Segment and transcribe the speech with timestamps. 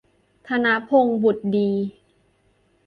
[0.47, 1.71] ธนพงษ์ บุตรดี